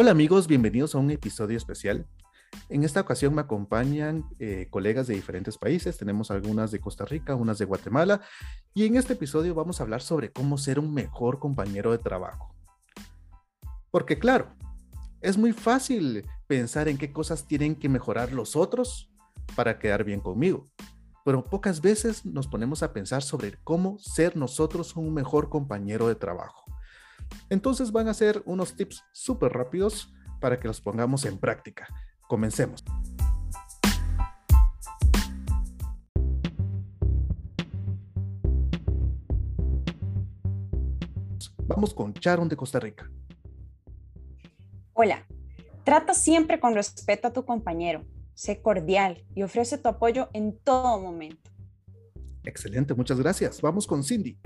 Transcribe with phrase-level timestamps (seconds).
[0.00, 2.06] Hola amigos, bienvenidos a un episodio especial.
[2.70, 7.34] En esta ocasión me acompañan eh, colegas de diferentes países, tenemos algunas de Costa Rica,
[7.34, 8.22] unas de Guatemala,
[8.72, 12.54] y en este episodio vamos a hablar sobre cómo ser un mejor compañero de trabajo.
[13.90, 14.48] Porque claro,
[15.20, 19.12] es muy fácil pensar en qué cosas tienen que mejorar los otros
[19.54, 20.64] para quedar bien conmigo,
[21.26, 26.14] pero pocas veces nos ponemos a pensar sobre cómo ser nosotros un mejor compañero de
[26.14, 26.69] trabajo.
[27.48, 31.86] Entonces van a ser unos tips súper rápidos para que los pongamos en práctica.
[32.28, 32.84] Comencemos.
[41.66, 43.08] Vamos con Charon de Costa Rica.
[44.92, 45.24] Hola,
[45.84, 48.04] trata siempre con respeto a tu compañero,
[48.34, 51.50] sé cordial y ofrece tu apoyo en todo momento.
[52.44, 53.60] Excelente, muchas gracias.
[53.60, 54.38] Vamos con Cindy.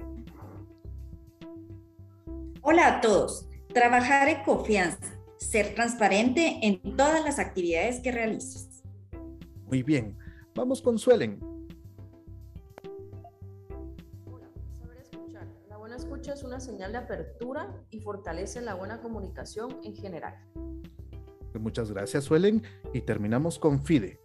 [2.67, 3.47] Hola a todos.
[3.75, 8.83] Trabajar en confianza, ser transparente en todas las actividades que realices.
[9.67, 10.17] Muy bien.
[10.55, 11.41] Vamos con Suelen.
[14.25, 14.49] Hola,
[14.79, 15.47] saber escuchar.
[15.69, 20.35] La buena escucha es una señal de apertura y fortalece la buena comunicación en general.
[21.61, 22.63] Muchas gracias, Suelen.
[22.95, 24.23] Y terminamos con Fide.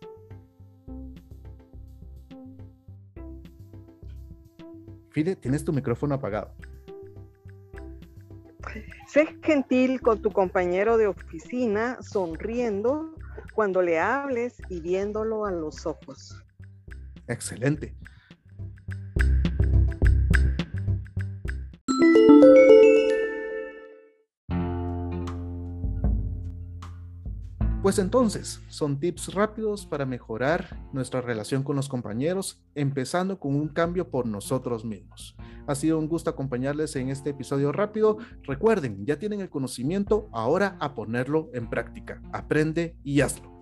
[5.10, 6.54] Fide, tienes tu micrófono apagado.
[9.08, 13.16] Sé gentil con tu compañero de oficina, sonriendo
[13.53, 16.44] cuando le hables y viéndolo a los ojos.
[17.28, 17.95] Excelente.
[27.90, 33.68] Pues entonces, son tips rápidos para mejorar nuestra relación con los compañeros, empezando con un
[33.68, 35.36] cambio por nosotros mismos.
[35.66, 38.20] Ha sido un gusto acompañarles en este episodio rápido.
[38.44, 42.22] Recuerden, ya tienen el conocimiento, ahora a ponerlo en práctica.
[42.32, 43.58] Aprende y hazlo.